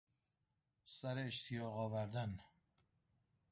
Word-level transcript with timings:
سر 0.85 1.17
اشتیاق 1.17 1.73
آوردن 1.77 2.39